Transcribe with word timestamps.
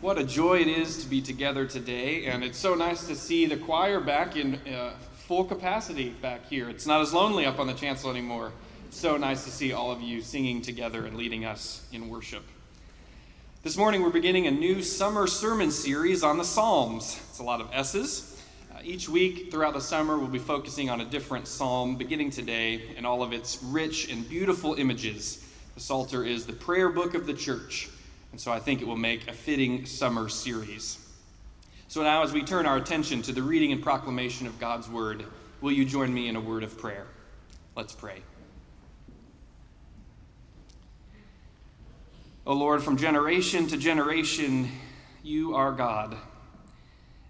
What 0.00 0.16
a 0.16 0.24
joy 0.24 0.60
it 0.60 0.66
is 0.66 1.02
to 1.02 1.10
be 1.10 1.20
together 1.20 1.66
today, 1.66 2.24
and 2.24 2.42
it's 2.42 2.56
so 2.56 2.74
nice 2.74 3.06
to 3.08 3.14
see 3.14 3.44
the 3.44 3.58
choir 3.58 4.00
back 4.00 4.34
in 4.34 4.54
uh, 4.54 4.94
full 5.12 5.44
capacity 5.44 6.08
back 6.08 6.48
here. 6.48 6.70
It's 6.70 6.86
not 6.86 7.02
as 7.02 7.12
lonely 7.12 7.44
up 7.44 7.58
on 7.58 7.66
the 7.66 7.74
chancel 7.74 8.10
anymore. 8.10 8.50
It's 8.88 8.98
so 8.98 9.18
nice 9.18 9.44
to 9.44 9.50
see 9.50 9.74
all 9.74 9.92
of 9.92 10.00
you 10.00 10.22
singing 10.22 10.62
together 10.62 11.04
and 11.04 11.18
leading 11.18 11.44
us 11.44 11.86
in 11.92 12.08
worship. 12.08 12.42
This 13.62 13.76
morning, 13.76 14.00
we're 14.00 14.08
beginning 14.08 14.46
a 14.46 14.50
new 14.50 14.82
summer 14.82 15.26
sermon 15.26 15.70
series 15.70 16.22
on 16.22 16.38
the 16.38 16.44
Psalms. 16.44 17.20
It's 17.28 17.40
a 17.40 17.44
lot 17.44 17.60
of 17.60 17.68
S's. 17.70 18.42
Uh, 18.74 18.78
each 18.82 19.06
week 19.06 19.50
throughout 19.50 19.74
the 19.74 19.82
summer, 19.82 20.16
we'll 20.16 20.28
be 20.28 20.38
focusing 20.38 20.88
on 20.88 21.02
a 21.02 21.04
different 21.04 21.46
psalm, 21.46 21.96
beginning 21.96 22.30
today, 22.30 22.94
and 22.96 23.06
all 23.06 23.22
of 23.22 23.34
its 23.34 23.62
rich 23.64 24.10
and 24.10 24.26
beautiful 24.30 24.76
images. 24.76 25.44
The 25.74 25.80
Psalter 25.80 26.24
is 26.24 26.46
the 26.46 26.54
prayer 26.54 26.88
book 26.88 27.14
of 27.14 27.26
the 27.26 27.34
church. 27.34 27.90
And 28.32 28.40
so 28.40 28.52
I 28.52 28.60
think 28.60 28.80
it 28.80 28.86
will 28.86 28.96
make 28.96 29.28
a 29.28 29.32
fitting 29.32 29.86
summer 29.86 30.28
series. 30.28 30.98
So 31.88 32.02
now, 32.02 32.22
as 32.22 32.32
we 32.32 32.42
turn 32.42 32.66
our 32.66 32.76
attention 32.76 33.22
to 33.22 33.32
the 33.32 33.42
reading 33.42 33.72
and 33.72 33.82
proclamation 33.82 34.46
of 34.46 34.60
God's 34.60 34.88
word, 34.88 35.24
will 35.60 35.72
you 35.72 35.84
join 35.84 36.14
me 36.14 36.28
in 36.28 36.36
a 36.36 36.40
word 36.40 36.62
of 36.62 36.78
prayer? 36.78 37.06
Let's 37.74 37.94
pray. 37.94 38.22
O 42.46 42.54
Lord, 42.54 42.82
from 42.82 42.96
generation 42.96 43.66
to 43.66 43.76
generation, 43.76 44.70
you 45.22 45.54
are 45.54 45.72
God. 45.72 46.16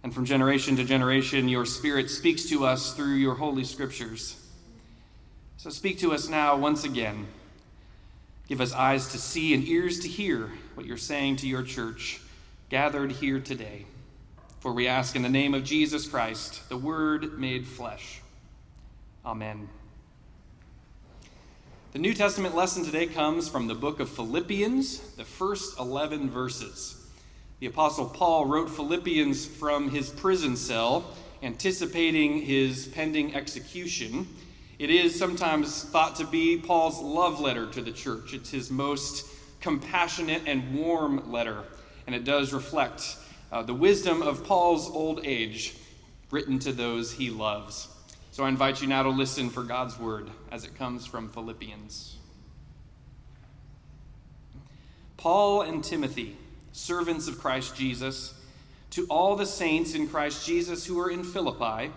And 0.02 0.14
from 0.14 0.24
generation 0.24 0.76
to 0.76 0.84
generation, 0.84 1.48
your 1.48 1.66
Spirit 1.66 2.10
speaks 2.10 2.45
to 2.51 2.64
us 2.64 2.95
through 2.95 3.14
your 3.14 3.34
holy 3.34 3.64
scriptures. 3.64 4.37
So 5.56 5.68
speak 5.68 5.98
to 5.98 6.12
us 6.12 6.28
now 6.28 6.56
once 6.56 6.84
again. 6.84 7.26
Give 8.50 8.60
us 8.60 8.72
eyes 8.72 9.06
to 9.12 9.18
see 9.18 9.54
and 9.54 9.64
ears 9.68 10.00
to 10.00 10.09
hear 10.09 10.50
what 10.74 10.84
you're 10.84 10.96
saying 10.96 11.36
to 11.36 11.46
your 11.46 11.62
church 11.62 12.20
gathered 12.68 13.12
here 13.12 13.38
today. 13.38 13.86
For 14.59 14.73
we 14.73 14.88
ask 14.88 15.14
in 15.14 15.23
the 15.23 15.28
name 15.28 15.54
of 15.54 15.62
Jesus 15.62 16.09
Christ, 16.09 16.68
the 16.68 16.76
Word 16.76 17.38
made 17.38 17.65
flesh. 17.65 18.21
Amen. 19.24 19.68
The 21.93 22.01
New 22.01 22.12
Testament 22.12 22.56
lesson 22.56 22.84
today 22.84 23.06
comes 23.06 23.48
from 23.48 23.68
the 23.68 23.74
book 23.76 24.01
of 24.01 24.09
Philippians, 24.09 24.98
the 25.15 25.24
first 25.24 25.78
11 25.78 26.28
verses. 26.28 27.09
The 27.60 27.66
Apostle 27.68 28.06
Paul 28.06 28.46
wrote 28.46 28.68
Philippians 28.68 29.46
from 29.46 29.90
his 29.90 30.10
prison 30.10 30.56
cell, 30.56 31.15
anticipating 31.45 32.43
his 32.43 32.88
pending 32.88 33.32
execution. 33.37 34.26
It 34.80 34.88
is 34.88 35.14
sometimes 35.14 35.84
thought 35.84 36.16
to 36.16 36.24
be 36.24 36.56
Paul's 36.56 37.02
love 37.02 37.38
letter 37.38 37.66
to 37.66 37.82
the 37.82 37.92
church. 37.92 38.32
It's 38.32 38.48
his 38.48 38.70
most 38.70 39.26
compassionate 39.60 40.45
and 40.46 40.74
warm 40.74 41.30
letter, 41.30 41.64
and 42.06 42.16
it 42.16 42.24
does 42.24 42.54
reflect 42.54 43.18
uh, 43.52 43.62
the 43.62 43.74
wisdom 43.74 44.22
of 44.22 44.42
Paul's 44.42 44.88
old 44.88 45.20
age 45.26 45.74
written 46.30 46.59
to 46.60 46.72
those 46.72 47.12
he 47.12 47.28
loves. 47.28 47.88
So 48.30 48.45
I 48.45 48.48
invite 48.48 48.80
you 48.80 48.88
now 48.88 49.02
to 49.02 49.10
listen 49.10 49.50
for 49.50 49.64
God's 49.64 49.98
word 49.98 50.30
as 50.50 50.64
it 50.64 50.74
comes 50.78 51.04
from 51.04 51.28
Philippians. 51.28 52.16
Paul 55.18 55.60
and 55.60 55.84
Timothy, 55.84 56.38
servants 56.72 57.28
of 57.28 57.38
Christ 57.38 57.76
Jesus, 57.76 58.32
to 58.92 59.04
all 59.10 59.37
the 59.37 59.44
saints 59.44 59.94
in 59.94 60.09
Christ 60.09 60.46
Jesus 60.46 60.87
who 60.87 60.98
are 61.00 61.10
in 61.10 61.22
Philippi, 61.22 61.92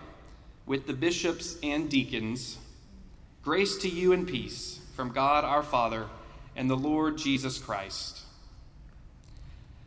with 0.66 0.86
the 0.86 0.92
bishops 0.92 1.56
and 1.62 1.88
deacons, 1.88 2.58
grace 3.44 3.76
to 3.76 3.90
you 3.90 4.14
and 4.14 4.26
peace 4.26 4.80
from 4.96 5.12
God 5.12 5.44
our 5.44 5.62
Father 5.62 6.06
and 6.56 6.70
the 6.70 6.76
Lord 6.76 7.18
Jesus 7.18 7.58
Christ. 7.58 8.22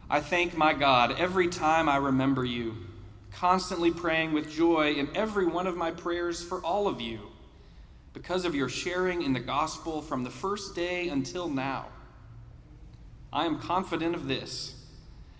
I 0.07 0.21
thank 0.21 0.55
my 0.55 0.73
God 0.73 1.15
every 1.17 1.47
time 1.47 1.89
I 1.89 1.97
remember 1.97 2.45
you, 2.45 2.75
constantly 3.31 3.89
praying 3.89 4.31
with 4.31 4.51
joy 4.51 4.93
in 4.93 5.09
every 5.15 5.47
one 5.47 5.65
of 5.65 5.75
my 5.75 5.89
prayers 5.89 6.43
for 6.43 6.63
all 6.63 6.87
of 6.87 7.01
you, 7.01 7.19
because 8.13 8.45
of 8.45 8.53
your 8.53 8.69
sharing 8.69 9.23
in 9.23 9.33
the 9.33 9.39
gospel 9.39 10.03
from 10.03 10.23
the 10.23 10.29
first 10.29 10.75
day 10.75 11.09
until 11.09 11.49
now. 11.49 11.87
I 13.33 13.47
am 13.47 13.57
confident 13.57 14.13
of 14.13 14.27
this 14.27 14.75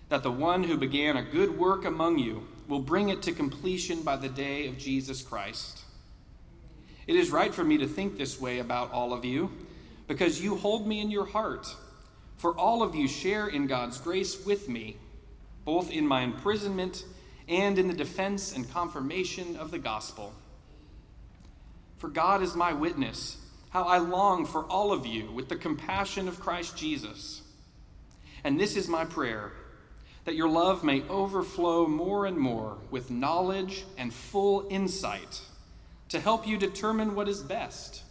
that 0.10 0.24
the 0.24 0.32
one 0.32 0.64
who 0.64 0.78
began 0.78 1.18
a 1.18 1.24
good 1.24 1.56
work 1.56 1.86
among 1.86 2.18
you 2.18 2.48
will 2.68 2.80
bring 2.80 3.10
it 3.10 3.22
to 3.22 3.32
completion 3.32 4.02
by 4.02 4.16
the 4.16 4.30
day 4.30 4.68
of 4.68 4.80
Jesus 4.80 5.22
Christ. 5.22 5.84
It 7.08 7.16
is 7.16 7.32
right 7.32 7.54
for 7.54 7.64
me 7.64 7.78
to 7.78 7.88
think 7.88 8.18
this 8.18 8.40
way 8.40 8.60
about 8.60 8.92
all 8.92 9.14
of 9.14 9.24
you 9.24 9.50
because 10.08 10.42
you 10.42 10.58
hold 10.58 10.86
me 10.86 11.00
in 11.00 11.10
your 11.10 11.26
heart. 11.26 11.74
For 12.36 12.56
all 12.56 12.84
of 12.84 12.96
you 12.96 13.08
share 13.08 13.48
in 13.48 13.66
God's 13.66 13.98
grace 13.98 14.46
with 14.46 14.68
me, 14.68 14.98
both 15.64 15.90
in 15.90 16.06
my 16.06 16.22
imprisonment 16.22 17.06
and 17.48 17.80
in 17.80 17.88
the 17.88 17.94
defense 17.94 18.54
and 18.54 18.70
confirmation 18.70 19.56
of 19.56 19.72
the 19.72 19.80
gospel. 19.80 20.34
For 21.98 22.10
God 22.10 22.44
is 22.44 22.56
my 22.56 22.74
witness, 22.74 23.38
how 23.70 23.86
I 23.86 23.98
long 24.00 24.46
for 24.46 24.66
all 24.66 24.92
of 24.92 25.06
you 25.06 25.32
with 25.32 25.48
the 25.48 25.56
compassion 25.56 26.28
of 26.28 26.42
Christ 26.42 26.78
Jesus. 26.78 27.42
And 28.44 28.60
this 28.60 28.76
is 28.76 28.88
my 28.90 29.06
prayer 29.06 29.54
that 30.26 30.36
your 30.36 30.50
love 30.50 30.84
may 30.84 31.08
overflow 31.08 31.88
more 31.88 32.26
and 32.26 32.38
more 32.38 32.78
with 32.92 33.10
knowledge 33.10 33.86
and 33.98 34.14
full 34.14 34.68
insight 34.70 35.42
to 36.10 36.20
help 36.20 36.48
you 36.48 36.58
determine 36.58 37.16
what 37.16 37.28
is 37.28 37.42
best 37.42 38.04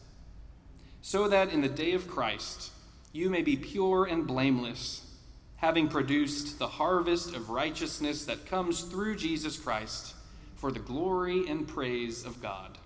so 1.06 1.28
that 1.28 1.50
in 1.50 1.60
the 1.60 1.68
day 1.68 1.92
of 1.92 2.08
Christ 2.08 2.72
you 3.12 3.30
may 3.30 3.42
be 3.42 3.56
pure 3.56 4.06
and 4.06 4.26
blameless, 4.26 5.06
having 5.54 5.88
produced 5.88 6.58
the 6.58 6.66
harvest 6.66 7.34
of 7.34 7.48
righteousness 7.48 8.24
that 8.24 8.46
comes 8.46 8.82
through 8.82 9.16
Jesus 9.16 9.56
Christ 9.56 10.14
for 10.56 10.72
the 10.72 10.80
glory 10.80 11.48
and 11.48 11.66
praise 11.66 12.24
of 12.24 12.42
God. 12.42 12.76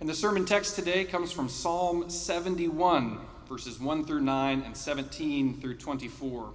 And 0.00 0.08
the 0.08 0.14
sermon 0.14 0.46
text 0.46 0.74
today 0.74 1.04
comes 1.04 1.30
from 1.30 1.48
Psalm 1.48 2.10
71, 2.10 3.20
verses 3.48 3.78
1 3.78 4.04
through 4.04 4.22
9 4.22 4.62
and 4.62 4.76
17 4.76 5.60
through 5.60 5.76
24. 5.76 6.54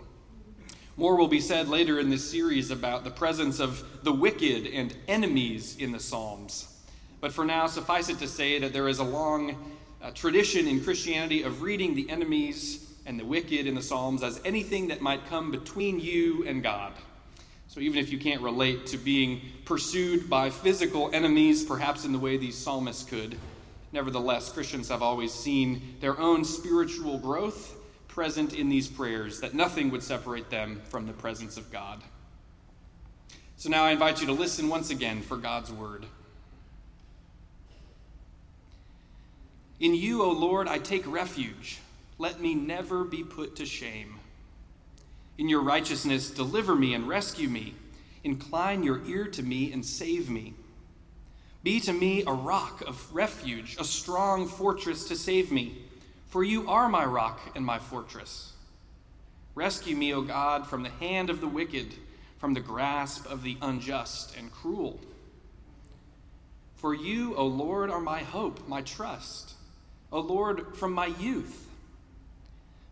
More 1.00 1.16
will 1.16 1.28
be 1.28 1.40
said 1.40 1.69
later 1.69 2.00
in 2.00 2.09
this 2.09 2.28
series 2.28 2.72
about 2.72 3.03
the 3.03 3.12
presence 3.12 3.59
of 3.59 3.84
the 4.03 4.12
wicked 4.12 4.66
and 4.66 4.96
enemies 5.08 5.78
in 5.78 5.91
the 5.91 6.00
Psalms. 6.00 6.75
But 7.22 7.31
for 7.31 7.46
now, 7.46 7.68
suffice 7.68 8.09
it 8.09 8.18
to 8.18 8.28
say 8.28 8.58
that 8.58 8.74
there 8.74 8.88
is 8.88 8.97
a 8.97 9.03
long 9.03 9.75
uh, 10.02 10.09
tradition 10.16 10.68
in 10.68 10.84
Christianity 10.84 11.44
of 11.44 11.62
reading 11.62 11.94
the 11.94 12.09
enemies 12.09 12.91
and 13.06 13.19
the 13.19 13.25
wicked 13.25 13.68
in 13.68 13.75
the 13.75 13.81
Psalms 13.81 14.24
as 14.24 14.41
anything 14.44 14.88
that 14.88 15.00
might 15.00 15.24
come 15.28 15.52
between 15.52 16.00
you 16.00 16.47
and 16.47 16.63
God. 16.63 16.94
So 17.68 17.80
even 17.80 18.00
if 18.00 18.12
you 18.12 18.18
can't 18.18 18.41
relate 18.41 18.88
to 18.88 18.97
being 18.97 19.41
pursued 19.66 20.28
by 20.28 20.50
physical 20.50 21.12
enemies, 21.13 21.63
perhaps 21.63 22.06
in 22.06 22.12
the 22.12 22.18
way 22.18 22.38
these 22.38 22.57
psalmists 22.57 23.03
could, 23.03 23.38
nevertheless, 23.91 24.52
Christians 24.52 24.90
have 24.90 25.03
always 25.03 25.31
seen 25.31 25.97
their 26.02 26.19
own 26.19 26.44
spiritual 26.44 27.19
growth 27.19 27.76
present 28.17 28.55
in 28.55 28.67
these 28.67 28.88
prayers, 28.88 29.39
that 29.41 29.53
nothing 29.53 29.91
would 29.91 30.01
separate 30.01 30.50
them 30.50 30.81
from 30.85 31.05
the 31.05 31.13
presence 31.13 31.55
of 31.55 31.72
God. 31.72 32.01
So 33.57 33.69
now 33.69 33.83
I 33.83 33.91
invite 33.91 34.22
you 34.22 34.25
to 34.25 34.33
listen 34.33 34.69
once 34.69 34.89
again 34.89 35.22
for 35.22 35.38
God's 35.38 35.72
word. 35.72 36.03
In 39.79 39.94
you, 39.94 40.23
O 40.23 40.31
Lord, 40.31 40.67
I 40.67 40.79
take 40.79 41.06
refuge. 41.06 41.77
Let 42.17 42.41
me 42.41 42.56
never 42.56 43.03
be 43.03 43.23
put 43.23 43.56
to 43.57 43.67
shame. 43.67 44.16
In 45.38 45.47
your 45.47 45.61
righteousness, 45.61 46.31
deliver 46.31 46.75
me 46.75 46.95
and 46.95 47.07
rescue 47.07 47.50
me. 47.50 47.75
Incline 48.23 48.81
your 48.81 49.06
ear 49.06 49.27
to 49.27 49.44
me 49.44 49.72
and 49.72 49.85
save 49.85 50.27
me. 50.27 50.56
Be 51.61 51.79
to 51.81 51.94
me 51.94 52.23
a 52.25 52.33
rock 52.33 52.81
of 52.88 53.13
refuge, 53.13 53.77
a 53.79 53.83
strong 53.83 54.47
fortress 54.47 55.07
to 55.09 55.16
save 55.16 55.51
me, 55.51 55.83
for 56.27 56.43
you 56.43 56.69
are 56.69 56.89
my 56.89 57.05
rock 57.05 57.39
and 57.55 57.65
my 57.65 57.79
fortress. 57.79 58.53
Rescue 59.56 59.95
me, 59.95 60.13
O 60.13 60.21
God, 60.21 60.68
from 60.68 60.83
the 60.83 60.89
hand 60.89 61.29
of 61.29 61.41
the 61.41 61.47
wicked, 61.47 61.94
from 62.38 62.53
the 62.53 62.59
grasp 62.59 63.25
of 63.25 63.44
the 63.44 63.57
unjust 63.62 64.38
and 64.38 64.51
cruel. 64.51 65.00
For 66.75 66.94
you, 66.94 67.35
O 67.35 67.47
Lord, 67.47 67.89
are 67.89 68.00
my 68.00 68.19
hope, 68.19 68.68
my 68.68 68.81
trust. 68.83 69.53
O 70.12 70.19
Lord, 70.19 70.75
from 70.75 70.94
my 70.94 71.07
youth. 71.07 71.68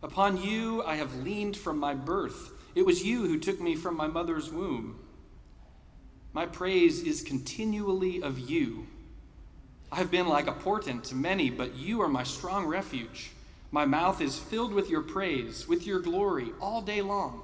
Upon 0.02 0.42
you 0.42 0.82
I 0.82 0.96
have 0.96 1.22
leaned 1.22 1.56
from 1.56 1.78
my 1.78 1.94
birth. 1.94 2.50
It 2.74 2.84
was 2.84 3.04
you 3.04 3.22
who 3.26 3.38
took 3.38 3.60
me 3.60 3.74
from 3.74 3.96
my 3.96 4.06
mother's 4.06 4.50
womb. 4.50 4.98
My 6.32 6.46
praise 6.46 7.02
is 7.02 7.22
continually 7.22 8.22
of 8.22 8.38
you. 8.38 8.86
I 9.90 9.96
have 9.96 10.10
been 10.10 10.28
like 10.28 10.46
a 10.46 10.52
portent 10.52 11.04
to 11.04 11.14
many, 11.14 11.50
but 11.50 11.76
you 11.76 12.02
are 12.02 12.08
my 12.08 12.24
strong 12.24 12.66
refuge. 12.66 13.30
My 13.70 13.84
mouth 13.84 14.20
is 14.20 14.38
filled 14.38 14.72
with 14.72 14.90
your 14.90 15.02
praise, 15.02 15.68
with 15.68 15.86
your 15.86 16.00
glory, 16.00 16.52
all 16.60 16.82
day 16.82 17.02
long. 17.02 17.42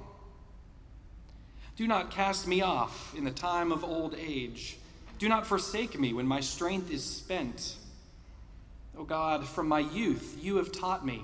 Do 1.75 1.87
not 1.87 2.11
cast 2.11 2.47
me 2.47 2.61
off 2.61 3.15
in 3.17 3.23
the 3.23 3.31
time 3.31 3.71
of 3.71 3.83
old 3.83 4.15
age. 4.15 4.77
Do 5.19 5.27
not 5.27 5.47
forsake 5.47 5.99
me 5.99 6.13
when 6.13 6.27
my 6.27 6.39
strength 6.39 6.91
is 6.91 7.03
spent. 7.03 7.75
O 8.95 9.01
oh 9.01 9.03
God, 9.05 9.47
from 9.47 9.67
my 9.67 9.79
youth 9.79 10.37
you 10.41 10.57
have 10.57 10.71
taught 10.71 11.05
me, 11.05 11.23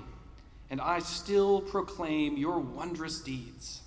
and 0.70 0.80
I 0.80 0.98
still 0.98 1.60
proclaim 1.60 2.36
your 2.36 2.58
wondrous 2.58 3.20
deeds. 3.20 3.82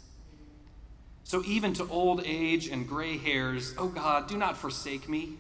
So, 1.26 1.42
even 1.46 1.74
to 1.74 1.88
old 1.90 2.22
age 2.26 2.68
and 2.68 2.88
gray 2.88 3.18
hairs, 3.18 3.74
O 3.78 3.88
God, 3.88 4.28
do 4.28 4.38
not 4.38 4.58
forsake 4.58 5.10
me 5.10 5.38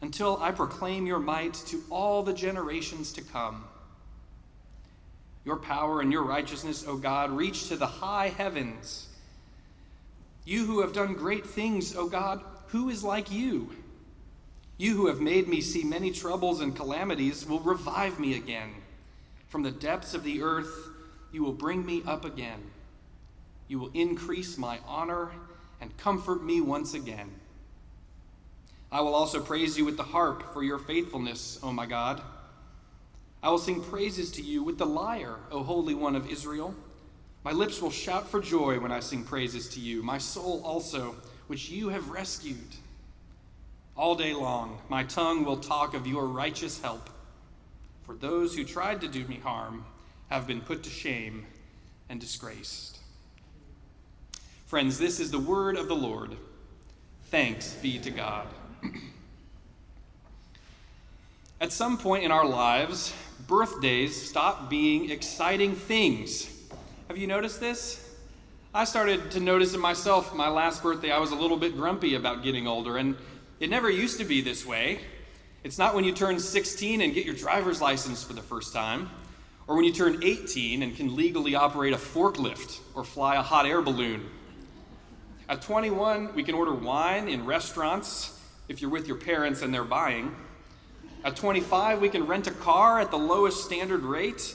until 0.00 0.38
I 0.40 0.52
proclaim 0.52 1.06
your 1.06 1.18
might 1.18 1.54
to 1.66 1.82
all 1.90 2.22
the 2.22 2.32
generations 2.32 3.12
to 3.12 3.22
come. 3.22 3.64
Your 5.44 5.56
power 5.56 6.00
and 6.00 6.12
your 6.12 6.24
righteousness, 6.24 6.84
O 6.86 6.96
God, 6.96 7.30
reach 7.30 7.68
to 7.68 7.76
the 7.76 7.86
high 7.86 8.28
heavens. 8.28 9.08
You 10.44 10.66
who 10.66 10.80
have 10.80 10.92
done 10.92 11.14
great 11.14 11.46
things, 11.46 11.96
O 11.96 12.08
God, 12.08 12.42
who 12.68 12.88
is 12.90 13.02
like 13.02 13.32
you? 13.32 13.70
You 14.76 14.94
who 14.94 15.08
have 15.08 15.20
made 15.20 15.48
me 15.48 15.60
see 15.60 15.82
many 15.82 16.12
troubles 16.12 16.60
and 16.60 16.76
calamities 16.76 17.46
will 17.46 17.60
revive 17.60 18.20
me 18.20 18.34
again. 18.36 18.70
From 19.48 19.62
the 19.62 19.70
depths 19.70 20.14
of 20.14 20.22
the 20.22 20.42
earth, 20.42 20.88
you 21.32 21.42
will 21.42 21.52
bring 21.52 21.84
me 21.84 22.02
up 22.06 22.24
again. 22.24 22.60
You 23.66 23.80
will 23.80 23.90
increase 23.92 24.56
my 24.56 24.78
honor 24.86 25.30
and 25.80 25.96
comfort 25.96 26.44
me 26.44 26.60
once 26.60 26.94
again. 26.94 27.30
I 28.90 29.02
will 29.02 29.14
also 29.14 29.40
praise 29.40 29.76
you 29.76 29.84
with 29.84 29.96
the 29.96 30.02
harp 30.02 30.52
for 30.52 30.62
your 30.62 30.78
faithfulness, 30.78 31.58
O 31.62 31.72
my 31.72 31.86
God. 31.86 32.22
I 33.42 33.50
will 33.50 33.58
sing 33.58 33.82
praises 33.82 34.32
to 34.32 34.42
you 34.42 34.62
with 34.62 34.78
the 34.78 34.86
lyre, 34.86 35.36
O 35.50 35.62
Holy 35.62 35.94
One 35.94 36.16
of 36.16 36.30
Israel. 36.30 36.74
My 37.44 37.52
lips 37.52 37.80
will 37.80 37.90
shout 37.90 38.28
for 38.28 38.40
joy 38.40 38.80
when 38.80 38.90
I 38.90 39.00
sing 39.00 39.24
praises 39.24 39.68
to 39.70 39.80
you, 39.80 40.02
my 40.02 40.18
soul 40.18 40.62
also, 40.64 41.14
which 41.46 41.70
you 41.70 41.88
have 41.90 42.10
rescued. 42.10 42.76
All 43.96 44.14
day 44.14 44.32
long, 44.32 44.80
my 44.88 45.04
tongue 45.04 45.44
will 45.44 45.56
talk 45.56 45.94
of 45.94 46.06
your 46.06 46.26
righteous 46.26 46.80
help. 46.80 47.10
For 48.04 48.14
those 48.14 48.54
who 48.54 48.64
tried 48.64 49.00
to 49.02 49.08
do 49.08 49.26
me 49.26 49.36
harm 49.36 49.84
have 50.28 50.46
been 50.46 50.60
put 50.60 50.82
to 50.84 50.90
shame 50.90 51.46
and 52.08 52.20
disgraced. 52.20 52.98
Friends, 54.66 54.98
this 54.98 55.20
is 55.20 55.30
the 55.30 55.38
word 55.38 55.76
of 55.76 55.88
the 55.88 55.96
Lord. 55.96 56.36
Thanks 57.24 57.74
be 57.74 57.98
to 58.00 58.10
God. 58.10 58.46
At 61.60 61.72
some 61.72 61.98
point 61.98 62.24
in 62.24 62.30
our 62.30 62.46
lives, 62.46 63.12
birthdays 63.46 64.28
stop 64.28 64.70
being 64.70 65.10
exciting 65.10 65.74
things. 65.74 66.48
Have 67.08 67.16
you 67.16 67.26
noticed 67.26 67.60
this? 67.60 68.04
I 68.74 68.84
started 68.84 69.30
to 69.32 69.40
notice 69.40 69.74
it 69.74 69.80
myself. 69.80 70.34
My 70.34 70.48
last 70.48 70.82
birthday, 70.82 71.10
I 71.10 71.18
was 71.18 71.32
a 71.32 71.34
little 71.34 71.56
bit 71.56 71.74
grumpy 71.74 72.14
about 72.14 72.42
getting 72.42 72.66
older, 72.68 72.98
and 72.98 73.16
it 73.60 73.70
never 73.70 73.90
used 73.90 74.18
to 74.18 74.24
be 74.24 74.40
this 74.40 74.64
way. 74.64 75.00
It's 75.64 75.78
not 75.78 75.94
when 75.94 76.04
you 76.04 76.12
turn 76.12 76.38
16 76.38 77.00
and 77.00 77.12
get 77.12 77.24
your 77.24 77.34
driver's 77.34 77.80
license 77.80 78.22
for 78.22 78.34
the 78.34 78.42
first 78.42 78.72
time, 78.72 79.10
or 79.66 79.74
when 79.74 79.84
you 79.84 79.92
turn 79.92 80.20
18 80.22 80.82
and 80.82 80.94
can 80.94 81.16
legally 81.16 81.54
operate 81.54 81.92
a 81.92 81.96
forklift 81.96 82.78
or 82.94 83.04
fly 83.04 83.34
a 83.34 83.42
hot 83.42 83.66
air 83.66 83.82
balloon. 83.82 84.28
At 85.48 85.62
21, 85.62 86.34
we 86.34 86.44
can 86.44 86.54
order 86.54 86.74
wine 86.74 87.28
in 87.28 87.44
restaurants 87.44 88.37
if 88.68 88.80
you're 88.80 88.90
with 88.90 89.08
your 89.08 89.16
parents 89.16 89.62
and 89.62 89.72
they're 89.72 89.84
buying. 89.84 90.34
At 91.24 91.36
25, 91.36 92.00
we 92.00 92.08
can 92.08 92.26
rent 92.26 92.46
a 92.46 92.52
car 92.52 93.00
at 93.00 93.10
the 93.10 93.18
lowest 93.18 93.64
standard 93.64 94.02
rate. 94.02 94.54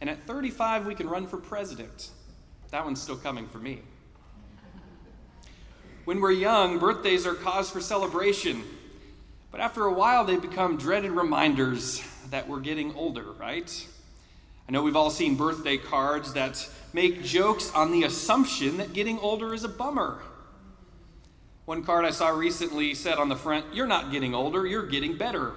And 0.00 0.08
at 0.08 0.22
35, 0.26 0.86
we 0.86 0.94
can 0.94 1.08
run 1.08 1.26
for 1.26 1.36
president. 1.36 2.10
That 2.70 2.84
one's 2.84 3.02
still 3.02 3.16
coming 3.16 3.48
for 3.48 3.58
me. 3.58 3.80
When 6.04 6.20
we're 6.20 6.32
young, 6.32 6.78
birthdays 6.78 7.26
are 7.26 7.34
cause 7.34 7.70
for 7.70 7.80
celebration. 7.80 8.62
But 9.50 9.60
after 9.60 9.84
a 9.84 9.92
while, 9.92 10.24
they 10.24 10.36
become 10.36 10.76
dreaded 10.76 11.10
reminders 11.10 12.02
that 12.30 12.48
we're 12.48 12.60
getting 12.60 12.94
older, 12.94 13.24
right? 13.38 13.86
I 14.68 14.72
know 14.72 14.82
we've 14.82 14.96
all 14.96 15.10
seen 15.10 15.34
birthday 15.34 15.76
cards 15.76 16.32
that 16.34 16.66
make 16.92 17.24
jokes 17.24 17.72
on 17.74 17.90
the 17.90 18.04
assumption 18.04 18.76
that 18.76 18.92
getting 18.92 19.18
older 19.18 19.52
is 19.52 19.64
a 19.64 19.68
bummer. 19.68 20.22
One 21.66 21.84
card 21.84 22.04
I 22.04 22.10
saw 22.10 22.28
recently 22.30 22.94
said 22.94 23.18
on 23.18 23.28
the 23.28 23.36
front, 23.36 23.74
You're 23.74 23.86
not 23.86 24.10
getting 24.10 24.34
older, 24.34 24.66
you're 24.66 24.86
getting 24.86 25.16
better. 25.16 25.52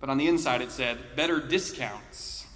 But 0.00 0.10
on 0.10 0.18
the 0.18 0.26
inside, 0.26 0.62
it 0.62 0.72
said, 0.72 0.98
Better 1.16 1.40
discounts. 1.40 2.46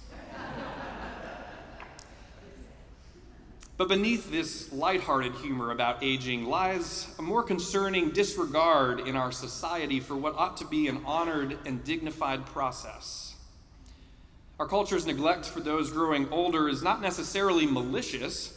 But 3.77 3.89
beneath 3.89 4.31
this 4.31 4.73
lighthearted 4.73 5.35
humor 5.35 5.69
about 5.69 6.03
aging 6.03 6.45
lies 6.45 7.13
a 7.19 7.21
more 7.21 7.43
concerning 7.43 8.09
disregard 8.09 9.01
in 9.01 9.15
our 9.15 9.31
society 9.31 9.99
for 9.99 10.17
what 10.17 10.35
ought 10.35 10.57
to 10.57 10.65
be 10.65 10.87
an 10.87 11.03
honored 11.05 11.59
and 11.63 11.83
dignified 11.83 12.43
process. 12.47 13.35
Our 14.59 14.67
culture's 14.67 15.05
neglect 15.05 15.45
for 15.45 15.59
those 15.59 15.91
growing 15.91 16.27
older 16.29 16.67
is 16.67 16.81
not 16.81 17.03
necessarily 17.03 17.67
malicious. 17.67 18.51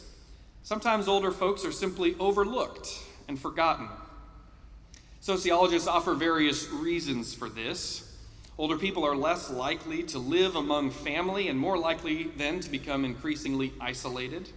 Sometimes 0.63 1.07
older 1.07 1.31
folks 1.31 1.63
are 1.65 1.71
simply 1.71 2.15
overlooked 2.19 2.89
and 3.31 3.39
forgotten. 3.39 3.87
Sociologists 5.21 5.87
offer 5.87 6.13
various 6.13 6.69
reasons 6.69 7.33
for 7.33 7.47
this. 7.47 8.17
Older 8.57 8.77
people 8.77 9.05
are 9.05 9.15
less 9.15 9.49
likely 9.49 10.03
to 10.03 10.19
live 10.19 10.57
among 10.57 10.91
family 10.91 11.47
and 11.47 11.57
more 11.57 11.77
likely 11.77 12.25
then 12.35 12.59
to 12.59 12.69
become 12.69 13.05
increasingly 13.05 13.71
isolated. 13.79 14.49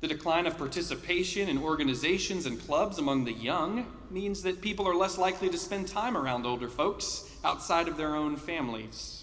The 0.00 0.08
decline 0.08 0.46
of 0.46 0.58
participation 0.58 1.48
in 1.48 1.56
organizations 1.56 2.46
and 2.46 2.60
clubs 2.60 2.98
among 2.98 3.24
the 3.24 3.32
young 3.32 3.86
means 4.10 4.42
that 4.42 4.60
people 4.60 4.88
are 4.88 4.96
less 4.96 5.16
likely 5.16 5.48
to 5.48 5.56
spend 5.56 5.86
time 5.86 6.16
around 6.16 6.46
older 6.46 6.68
folks 6.68 7.30
outside 7.44 7.86
of 7.86 7.96
their 7.96 8.16
own 8.16 8.36
families. 8.36 9.22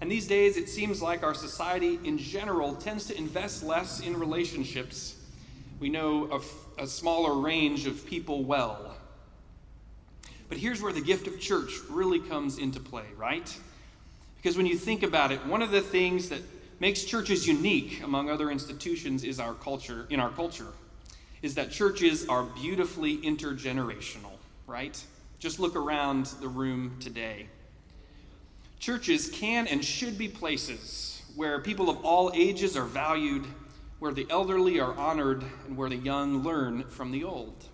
And 0.00 0.10
these 0.10 0.26
days, 0.26 0.56
it 0.56 0.68
seems 0.68 1.00
like 1.00 1.22
our 1.22 1.34
society 1.34 2.00
in 2.02 2.18
general 2.18 2.74
tends 2.74 3.06
to 3.06 3.16
invest 3.16 3.62
less 3.62 4.00
in 4.00 4.18
relationships. 4.18 5.14
We 5.80 5.88
know 5.88 6.42
a, 6.78 6.82
a 6.82 6.86
smaller 6.86 7.40
range 7.40 7.86
of 7.86 8.04
people 8.06 8.44
well. 8.44 8.96
But 10.48 10.58
here's 10.58 10.82
where 10.82 10.92
the 10.92 11.00
gift 11.00 11.26
of 11.26 11.40
church 11.40 11.72
really 11.88 12.20
comes 12.20 12.58
into 12.58 12.80
play, 12.80 13.04
right? 13.16 13.56
Because 14.36 14.56
when 14.56 14.66
you 14.66 14.76
think 14.76 15.02
about 15.02 15.30
it, 15.30 15.44
one 15.46 15.62
of 15.62 15.70
the 15.70 15.80
things 15.80 16.28
that 16.30 16.40
makes 16.80 17.04
churches 17.04 17.46
unique 17.46 18.02
among 18.02 18.30
other 18.30 18.50
institutions 18.50 19.24
is 19.24 19.40
our 19.40 19.54
culture 19.54 20.06
in 20.10 20.20
our 20.20 20.30
culture 20.30 20.72
is 21.42 21.54
that 21.54 21.70
churches 21.70 22.26
are 22.28 22.42
beautifully 22.42 23.18
intergenerational 23.18 24.32
right 24.66 25.02
just 25.38 25.58
look 25.58 25.76
around 25.76 26.26
the 26.40 26.48
room 26.48 26.96
today 27.00 27.46
churches 28.78 29.28
can 29.30 29.66
and 29.66 29.84
should 29.84 30.16
be 30.16 30.28
places 30.28 31.22
where 31.34 31.60
people 31.60 31.90
of 31.90 32.04
all 32.04 32.30
ages 32.34 32.76
are 32.76 32.84
valued 32.84 33.44
where 33.98 34.12
the 34.12 34.26
elderly 34.30 34.80
are 34.80 34.94
honored 34.94 35.44
and 35.66 35.76
where 35.76 35.88
the 35.88 35.96
young 35.96 36.42
learn 36.42 36.84
from 36.84 37.10
the 37.10 37.24
old 37.24 37.64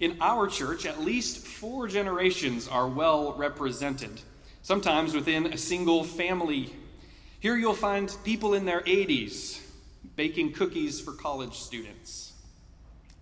in 0.00 0.16
our 0.20 0.46
church 0.46 0.86
at 0.86 1.00
least 1.00 1.46
four 1.46 1.86
generations 1.86 2.66
are 2.68 2.88
well 2.88 3.34
represented 3.34 4.20
sometimes 4.62 5.14
within 5.14 5.46
a 5.46 5.58
single 5.58 6.04
family 6.04 6.72
here 7.40 7.56
you'll 7.56 7.72
find 7.72 8.14
people 8.22 8.52
in 8.52 8.66
their 8.66 8.82
80s 8.82 9.60
baking 10.14 10.52
cookies 10.52 11.00
for 11.00 11.12
college 11.12 11.54
students. 11.54 12.34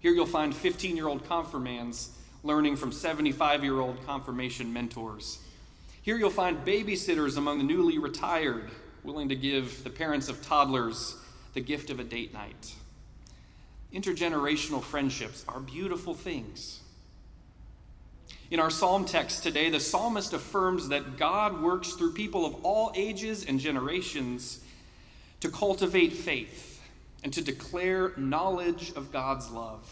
Here 0.01 0.13
you'll 0.13 0.27
find 0.27 0.53
15 0.53 0.97
year 0.97 1.07
old 1.07 1.25
confirmands 1.29 2.11
learning 2.43 2.75
from 2.75 2.91
75 2.91 3.63
year 3.63 3.79
old 3.79 4.05
confirmation 4.05 4.73
mentors. 4.73 5.39
Here 6.03 6.17
you'll 6.17 6.31
find 6.31 6.65
babysitters 6.65 7.37
among 7.37 7.59
the 7.59 7.65
newly 7.65 7.99
retired, 7.99 8.71
willing 9.05 9.29
to 9.29 9.37
give 9.37 9.85
the 9.85 9.91
parents 9.91 10.29
of 10.29 10.43
toddlers 10.43 11.17
the 11.55 11.61
gift 11.61 11.91
of 11.91 12.01
a 12.01 12.05
date 12.05 12.33
night. 12.33 12.75
Intergenerational 13.93 14.83
friendships 14.83 15.45
are 15.49 15.61
beautiful 15.61 16.15
things. 16.15 16.81
In 18.51 18.61
our 18.61 18.71
psalm 18.71 19.05
text 19.05 19.43
today, 19.43 19.69
the 19.71 19.81
psalmist 19.81 20.33
affirms 20.33 20.89
that 20.89 21.19
God 21.19 21.61
works 21.61 21.93
through 21.93 22.13
people 22.13 22.47
of 22.47 22.65
all 22.65 22.93
ages 22.95 23.45
and 23.45 23.61
generations 23.61 24.61
to 25.41 25.51
cultivate 25.51 26.13
faith 26.13 26.83
and 27.25 27.33
to 27.33 27.43
declare 27.43 28.13
knowledge 28.17 28.93
of 28.97 29.13
God's 29.13 29.51
love. 29.51 29.87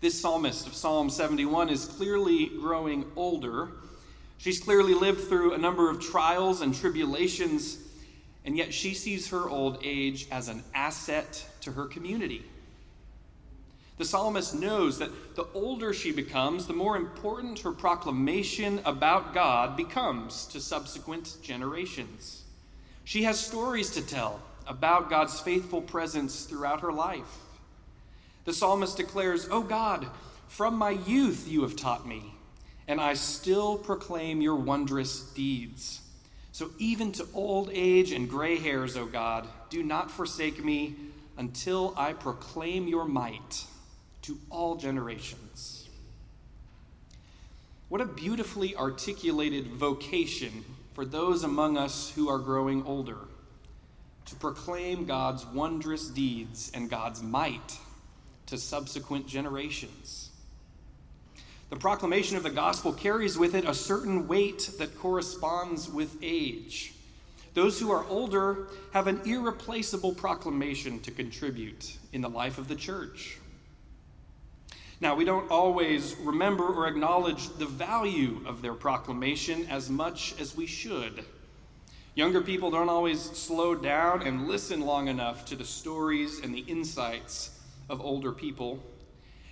This 0.00 0.20
psalmist 0.20 0.66
of 0.66 0.74
Psalm 0.74 1.08
71 1.08 1.70
is 1.70 1.86
clearly 1.86 2.50
growing 2.60 3.06
older. 3.16 3.70
She's 4.36 4.60
clearly 4.60 4.92
lived 4.92 5.28
through 5.28 5.54
a 5.54 5.58
number 5.58 5.88
of 5.88 6.00
trials 6.00 6.60
and 6.60 6.74
tribulations, 6.74 7.78
and 8.44 8.56
yet 8.56 8.74
she 8.74 8.94
sees 8.94 9.28
her 9.28 9.48
old 9.48 9.78
age 9.82 10.26
as 10.30 10.48
an 10.48 10.62
asset 10.74 11.44
to 11.62 11.72
her 11.72 11.86
community. 11.86 12.44
The 13.96 14.04
psalmist 14.04 14.54
knows 14.54 14.98
that 14.98 15.36
the 15.36 15.46
older 15.54 15.94
she 15.94 16.10
becomes, 16.10 16.66
the 16.66 16.72
more 16.72 16.96
important 16.96 17.60
her 17.60 17.72
proclamation 17.72 18.80
about 18.84 19.34
God 19.34 19.76
becomes 19.76 20.46
to 20.46 20.60
subsequent 20.60 21.36
generations. 21.42 22.42
She 23.04 23.22
has 23.22 23.38
stories 23.38 23.90
to 23.90 24.02
tell 24.02 24.40
about 24.66 25.10
God's 25.10 25.38
faithful 25.40 25.80
presence 25.80 26.44
throughout 26.44 26.80
her 26.80 26.92
life. 26.92 27.38
The 28.44 28.52
psalmist 28.52 28.96
declares, 28.96 29.48
O 29.50 29.62
God, 29.62 30.06
from 30.48 30.76
my 30.76 30.90
youth 30.90 31.46
you 31.48 31.62
have 31.62 31.76
taught 31.76 32.06
me, 32.06 32.34
and 32.88 33.00
I 33.00 33.14
still 33.14 33.78
proclaim 33.78 34.40
your 34.40 34.56
wondrous 34.56 35.20
deeds. 35.20 36.00
So 36.54 36.70
even 36.78 37.10
to 37.14 37.26
old 37.34 37.68
age 37.72 38.12
and 38.12 38.30
gray 38.30 38.58
hairs, 38.58 38.96
O 38.96 39.06
God, 39.06 39.48
do 39.70 39.82
not 39.82 40.08
forsake 40.08 40.64
me 40.64 40.94
until 41.36 41.92
I 41.96 42.12
proclaim 42.12 42.86
your 42.86 43.06
might 43.06 43.64
to 44.22 44.38
all 44.50 44.76
generations. 44.76 45.88
What 47.88 48.00
a 48.00 48.06
beautifully 48.06 48.76
articulated 48.76 49.66
vocation 49.66 50.64
for 50.92 51.04
those 51.04 51.42
among 51.42 51.76
us 51.76 52.12
who 52.14 52.28
are 52.28 52.38
growing 52.38 52.84
older 52.84 53.18
to 54.26 54.36
proclaim 54.36 55.06
God's 55.06 55.44
wondrous 55.46 56.06
deeds 56.06 56.70
and 56.72 56.88
God's 56.88 57.20
might 57.20 57.80
to 58.46 58.58
subsequent 58.58 59.26
generations. 59.26 60.30
The 61.74 61.80
proclamation 61.80 62.36
of 62.36 62.44
the 62.44 62.50
gospel 62.50 62.92
carries 62.92 63.36
with 63.36 63.56
it 63.56 63.64
a 63.64 63.74
certain 63.74 64.28
weight 64.28 64.70
that 64.78 64.96
corresponds 64.96 65.90
with 65.90 66.16
age. 66.22 66.94
Those 67.54 67.80
who 67.80 67.90
are 67.90 68.06
older 68.06 68.68
have 68.92 69.08
an 69.08 69.20
irreplaceable 69.24 70.14
proclamation 70.14 71.00
to 71.00 71.10
contribute 71.10 71.98
in 72.12 72.20
the 72.20 72.28
life 72.28 72.58
of 72.58 72.68
the 72.68 72.76
church. 72.76 73.38
Now, 75.00 75.16
we 75.16 75.24
don't 75.24 75.50
always 75.50 76.14
remember 76.20 76.64
or 76.64 76.86
acknowledge 76.86 77.48
the 77.48 77.66
value 77.66 78.40
of 78.46 78.62
their 78.62 78.74
proclamation 78.74 79.66
as 79.68 79.90
much 79.90 80.36
as 80.38 80.56
we 80.56 80.66
should. 80.66 81.24
Younger 82.14 82.40
people 82.40 82.70
don't 82.70 82.88
always 82.88 83.20
slow 83.20 83.74
down 83.74 84.22
and 84.22 84.46
listen 84.46 84.80
long 84.82 85.08
enough 85.08 85.44
to 85.46 85.56
the 85.56 85.64
stories 85.64 86.38
and 86.38 86.54
the 86.54 86.64
insights 86.68 87.58
of 87.88 88.00
older 88.00 88.30
people. 88.30 88.78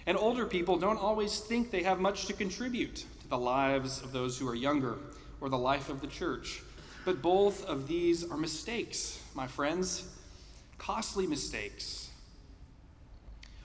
And 0.07 0.17
older 0.17 0.47
people 0.47 0.77
don't 0.77 0.99
always 0.99 1.39
think 1.39 1.71
they 1.71 1.83
have 1.83 2.01
much 2.01 2.27
to 2.27 2.33
contribute 2.33 2.97
to 2.97 3.29
the 3.29 3.39
lives 3.39 4.03
of 4.03 4.13
those 4.13 4.39
who 4.39 4.49
are 4.49 4.55
younger 4.55 4.99
or 5.41 5.49
the 5.49 5.59
life 5.59 5.89
of 5.89 6.01
the 6.01 6.07
church. 6.07 6.63
But 7.05 7.23
both 7.23 7.65
of 7.67 7.89
these 7.89 8.29
are 8.29 8.37
mistakes, 8.37 9.21
my 9.35 9.47
friends, 9.47 10.09
costly 10.79 11.27
mistakes. 11.27 12.11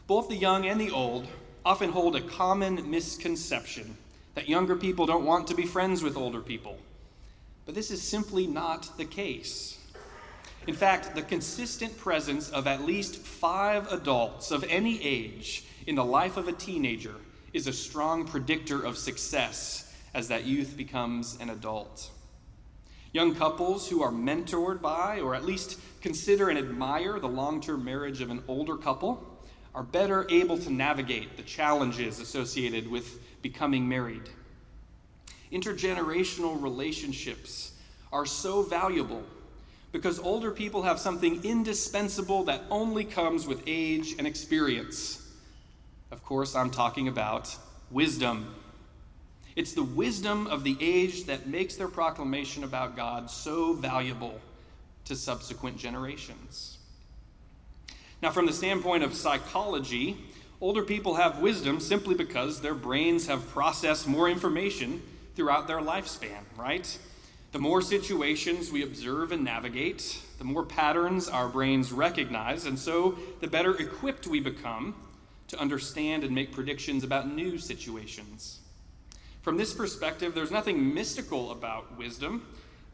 Both 0.07 0.29
the 0.29 0.35
young 0.35 0.65
and 0.65 0.79
the 0.79 0.91
old 0.91 1.27
often 1.65 1.91
hold 1.91 2.15
a 2.15 2.21
common 2.21 2.89
misconception 2.89 3.97
that 4.35 4.47
younger 4.47 4.75
people 4.75 5.05
don't 5.05 5.25
want 5.25 5.47
to 5.47 5.55
be 5.55 5.65
friends 5.65 6.01
with 6.03 6.15
older 6.15 6.41
people. 6.41 6.77
But 7.65 7.75
this 7.75 7.91
is 7.91 8.01
simply 8.01 8.47
not 8.47 8.97
the 8.97 9.05
case. 9.05 9.76
In 10.67 10.75
fact, 10.75 11.15
the 11.15 11.21
consistent 11.21 11.97
presence 11.97 12.49
of 12.49 12.67
at 12.67 12.83
least 12.83 13.15
five 13.15 13.89
adults 13.89 14.51
of 14.51 14.65
any 14.65 15.01
age 15.01 15.65
in 15.87 15.95
the 15.95 16.03
life 16.03 16.35
of 16.35 16.49
a 16.49 16.53
teenager 16.53 17.15
is 17.53 17.67
a 17.67 17.73
strong 17.73 18.25
predictor 18.25 18.83
of 18.83 18.97
success 18.97 19.95
as 20.13 20.27
that 20.27 20.43
youth 20.43 20.75
becomes 20.75 21.37
an 21.39 21.49
adult. 21.49 22.11
Young 23.13 23.33
couples 23.33 23.89
who 23.89 24.03
are 24.03 24.11
mentored 24.11 24.81
by, 24.81 25.21
or 25.21 25.33
at 25.35 25.45
least 25.45 25.79
consider 26.01 26.49
and 26.49 26.59
admire, 26.59 27.17
the 27.17 27.27
long 27.27 27.61
term 27.61 27.85
marriage 27.85 28.19
of 28.19 28.29
an 28.29 28.43
older 28.49 28.75
couple 28.75 29.25
are 29.73 29.83
better 29.83 30.27
able 30.29 30.57
to 30.57 30.69
navigate 30.69 31.37
the 31.37 31.43
challenges 31.43 32.19
associated 32.19 32.91
with 32.91 33.41
becoming 33.41 33.87
married. 33.87 34.29
Intergenerational 35.49 36.61
relationships 36.61 37.71
are 38.11 38.25
so 38.25 38.63
valuable 38.63 39.23
because 39.97 40.19
older 40.19 40.51
people 40.51 40.83
have 40.83 40.99
something 40.99 41.43
indispensable 41.43 42.43
that 42.43 42.61
only 42.69 43.03
comes 43.03 43.47
with 43.47 43.63
age 43.65 44.13
and 44.19 44.27
experience. 44.27 45.27
Of 46.11 46.23
course, 46.23 46.55
I'm 46.55 46.69
talking 46.69 47.07
about 47.07 47.57
wisdom. 47.89 48.53
It's 49.55 49.73
the 49.73 49.81
wisdom 49.81 50.45
of 50.45 50.63
the 50.63 50.77
age 50.79 51.23
that 51.23 51.47
makes 51.47 51.77
their 51.77 51.87
proclamation 51.87 52.63
about 52.63 52.95
God 52.95 53.31
so 53.31 53.73
valuable 53.73 54.39
to 55.05 55.15
subsequent 55.15 55.79
generations. 55.79 56.77
Now, 58.21 58.29
from 58.29 58.45
the 58.45 58.53
standpoint 58.53 59.03
of 59.03 59.15
psychology, 59.15 60.15
older 60.61 60.83
people 60.83 61.15
have 61.15 61.39
wisdom 61.39 61.79
simply 61.79 62.13
because 62.13 62.61
their 62.61 62.75
brains 62.75 63.25
have 63.25 63.49
processed 63.49 64.07
more 64.07 64.29
information 64.29 65.01
throughout 65.35 65.67
their 65.67 65.79
lifespan, 65.79 66.43
right? 66.55 66.99
The 67.53 67.59
more 67.59 67.81
situations 67.81 68.71
we 68.71 68.83
observe 68.83 69.31
and 69.31 69.43
navigate, 69.43 70.21
the 70.37 70.43
more 70.43 70.63
patterns 70.63 71.29
our 71.29 71.47
brains 71.47 71.91
recognize, 71.91 72.65
and 72.65 72.77
so 72.77 73.17
the 73.39 73.47
better 73.47 73.75
equipped 73.75 74.27
we 74.27 74.39
become 74.39 74.95
to 75.47 75.59
understand 75.59 76.23
and 76.23 76.35
make 76.35 76.51
predictions 76.51 77.03
about 77.03 77.33
new 77.33 77.57
situations. 77.57 78.59
From 79.41 79.55
this 79.55 79.73
perspective, 79.73 80.35
there's 80.35 80.51
nothing 80.51 80.93
mystical 80.93 81.51
about 81.51 81.97
wisdom. 81.97 82.45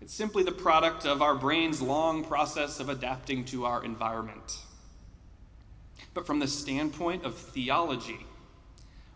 It's 0.01 0.13
simply 0.13 0.43
the 0.43 0.51
product 0.51 1.05
of 1.07 1.24
our 1.24 1.33
brain's 1.33 1.81
long 1.81 2.24
process 2.24 2.79
of 2.79 2.89
adapting 2.89 3.45
to 3.45 3.65
our 3.65 3.83
environment. 3.83 4.60
But 6.13 6.27
from 6.27 6.38
the 6.38 6.48
standpoint 6.48 7.25
of 7.25 7.36
theology, 7.36 8.24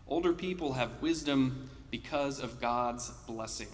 older 0.08 0.32
people 0.32 0.72
have 0.72 1.00
wisdom 1.00 1.70
because 1.92 2.40
of 2.40 2.60
God's 2.60 3.10
blessing. 3.28 3.68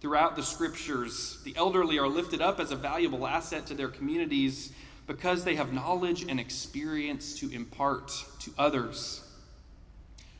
Throughout 0.00 0.36
the 0.36 0.42
scriptures, 0.42 1.38
the 1.44 1.56
elderly 1.56 1.98
are 1.98 2.08
lifted 2.08 2.40
up 2.40 2.60
as 2.60 2.70
a 2.70 2.76
valuable 2.76 3.26
asset 3.26 3.66
to 3.66 3.74
their 3.74 3.88
communities 3.88 4.72
because 5.06 5.44
they 5.44 5.54
have 5.54 5.72
knowledge 5.72 6.26
and 6.28 6.38
experience 6.38 7.38
to 7.40 7.50
impart 7.50 8.12
to 8.40 8.50
others. 8.58 9.22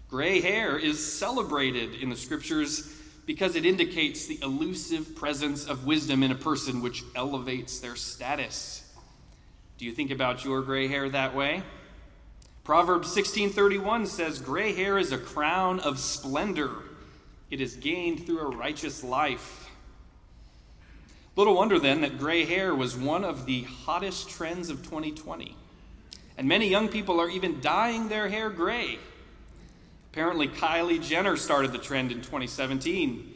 Gray 0.09 0.41
hair 0.41 0.79
is 0.79 1.05
celebrated 1.19 1.95
in 1.95 2.11
the 2.11 2.17
scriptures 2.17 2.93
because 3.27 3.57
it 3.57 3.67
indicates 3.67 4.27
the 4.27 4.39
elusive 4.43 5.17
presence 5.17 5.67
of 5.67 5.85
wisdom 5.85 6.23
in 6.23 6.31
a 6.31 6.37
person, 6.37 6.81
which 6.81 7.03
elevates 7.17 7.81
their 7.81 7.97
status. 7.97 8.85
Do 9.79 9.85
you 9.85 9.93
think 9.93 10.11
about 10.11 10.45
your 10.45 10.63
gray 10.63 10.87
hair 10.87 11.09
that 11.09 11.35
way? 11.35 11.63
Proverbs 12.63 13.09
16:31 13.09 14.07
says 14.07 14.41
gray 14.41 14.73
hair 14.73 14.97
is 14.99 15.13
a 15.13 15.19
crown 15.19 15.81
of 15.81 15.99
splendor. 15.99 16.71
It 17.51 17.61
is 17.61 17.77
gained 17.77 18.27
through 18.27 18.41
a 18.41 18.57
righteous 18.57 19.05
life. 19.05 19.71
Little 21.37 21.55
wonder 21.55 21.79
then 21.79 22.01
that 22.01 22.19
gray 22.19 22.45
hair 22.45 22.75
was 22.75 22.97
one 22.97 23.25
of 23.25 23.47
the 23.47 23.63
hottest 23.63 24.29
trends 24.31 24.71
of 24.71 24.83
2020. 24.83 25.55
And 26.39 26.49
many 26.49 26.69
young 26.69 26.89
people 26.89 27.21
are 27.21 27.29
even 27.29 27.61
dyeing 27.61 28.09
their 28.09 28.29
hair 28.29 28.51
gray. 28.51 28.99
Apparently, 30.13 30.49
Kylie 30.49 31.03
Jenner 31.03 31.37
started 31.37 31.73
the 31.73 31.79
trend 31.79 32.11
in 32.11 32.19
2017. 32.19 33.35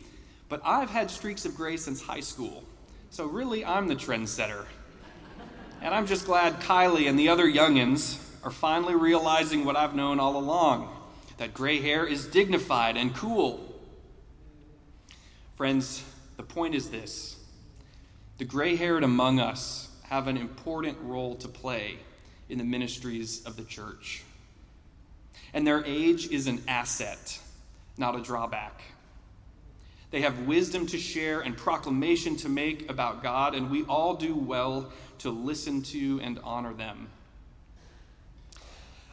But 0.49 0.61
I've 0.64 0.90
had 0.90 1.11
streaks 1.11 1.45
of 1.45 1.55
gray 1.55 1.76
since 1.76 2.02
high 2.02 2.21
school. 2.21 2.64
So, 3.11 3.26
really, 3.26 3.64
I'm 3.64 3.87
the 3.87 3.95
trendsetter. 3.95 4.64
And 5.83 5.95
I'm 5.95 6.07
just 6.07 6.26
glad 6.26 6.61
Kylie 6.61 7.09
and 7.09 7.19
the 7.19 7.29
other 7.29 7.47
youngins 7.47 8.19
are 8.43 8.50
finally 8.50 8.95
realizing 8.95 9.64
what 9.64 9.76
I've 9.76 9.95
known 9.95 10.19
all 10.19 10.37
along 10.37 10.97
that 11.38 11.55
gray 11.55 11.81
hair 11.81 12.05
is 12.05 12.26
dignified 12.26 12.99
and 12.99 13.14
cool. 13.14 13.70
Friends, 15.61 16.02
the 16.38 16.43
point 16.43 16.75
is 16.75 16.88
this 16.88 17.37
the 18.38 18.47
gray 18.47 18.76
haired 18.76 19.05
among 19.05 19.40
us 19.40 19.90
have 20.05 20.26
an 20.26 20.38
important 20.38 20.97
role 21.02 21.35
to 21.35 21.49
play 21.49 21.99
in 22.49 22.57
the 22.57 22.64
ministries 22.64 23.45
of 23.45 23.59
the 23.59 23.64
church. 23.64 24.25
And 25.52 25.67
their 25.67 25.85
age 25.85 26.31
is 26.31 26.47
an 26.47 26.62
asset, 26.67 27.38
not 27.99 28.17
a 28.17 28.23
drawback. 28.23 28.81
They 30.11 30.23
have 30.23 30.47
wisdom 30.47 30.87
to 30.87 30.97
share 30.97 31.43
and 31.43 31.55
proclamation 31.55 32.37
to 32.37 32.49
make 32.49 32.90
about 32.90 33.23
God, 33.23 33.55
and 33.55 33.71
we 33.71 33.83
all 33.83 34.14
do 34.14 34.35
well 34.35 34.90
to 35.19 35.29
listen 35.29 35.83
to 35.83 36.21
and 36.23 36.40
honor 36.43 36.73
them. 36.73 37.11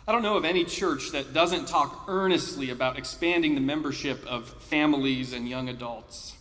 I 0.07 0.13
don't 0.13 0.21
know 0.21 0.37
of 0.37 0.45
any 0.45 0.63
church 0.63 1.11
that 1.11 1.33
doesn't 1.33 1.67
talk 1.67 2.05
earnestly 2.07 2.69
about 2.69 2.97
expanding 2.97 3.55
the 3.55 3.59
membership 3.59 4.25
of 4.25 4.47
families 4.47 5.33
and 5.33 5.49
young 5.49 5.67
adults. 5.67 6.36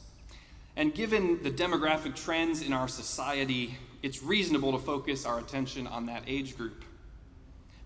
And 0.76 0.95
given 0.95 1.42
the 1.42 1.50
demographic 1.50 2.14
trends 2.14 2.62
in 2.62 2.75
our 2.75 2.87
society, 2.87 3.78
it's 4.02 4.23
reasonable 4.23 4.73
to 4.73 4.78
focus 4.78 5.25
our 5.25 5.38
attention 5.38 5.87
on 5.87 6.06
that 6.06 6.25
age 6.26 6.56
group. 6.56 6.85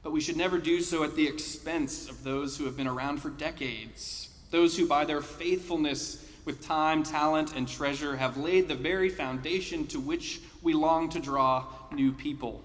But 0.02 0.12
we 0.12 0.20
should 0.20 0.36
never 0.36 0.58
do 0.58 0.80
so 0.80 1.04
at 1.04 1.14
the 1.14 1.26
expense 1.26 2.08
of 2.08 2.24
those 2.24 2.56
who 2.56 2.64
have 2.64 2.76
been 2.76 2.88
around 2.88 3.18
for 3.18 3.30
decades, 3.30 4.30
those 4.50 4.76
who, 4.76 4.88
by 4.88 5.04
their 5.04 5.20
faithfulness 5.20 6.26
with 6.44 6.66
time, 6.66 7.02
talent, 7.02 7.54
and 7.54 7.68
treasure, 7.68 8.16
have 8.16 8.36
laid 8.36 8.66
the 8.66 8.74
very 8.74 9.08
foundation 9.08 9.86
to 9.88 10.00
which 10.00 10.40
we 10.62 10.72
long 10.72 11.08
to 11.10 11.20
draw 11.20 11.66
new 11.92 12.12
people. 12.12 12.62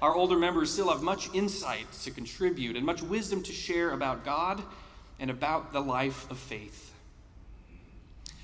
Our 0.00 0.14
older 0.14 0.36
members 0.36 0.70
still 0.70 0.90
have 0.90 1.02
much 1.02 1.32
insight 1.32 1.90
to 2.02 2.10
contribute 2.10 2.76
and 2.76 2.84
much 2.84 3.02
wisdom 3.02 3.42
to 3.44 3.52
share 3.52 3.92
about 3.92 4.24
God 4.24 4.62
and 5.18 5.30
about 5.30 5.72
the 5.72 5.80
life 5.80 6.30
of 6.30 6.38
faith. 6.38 6.91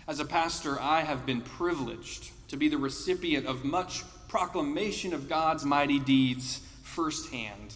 As 0.08 0.20
a 0.20 0.24
pastor, 0.24 0.80
I 0.80 1.02
have 1.02 1.26
been 1.26 1.42
privileged 1.42 2.30
to 2.48 2.56
be 2.56 2.68
the 2.68 2.78
recipient 2.78 3.44
of 3.44 3.66
much 3.66 4.04
proclamation 4.26 5.12
of 5.12 5.28
God's 5.28 5.66
mighty 5.66 5.98
deeds 5.98 6.62
firsthand. 6.82 7.74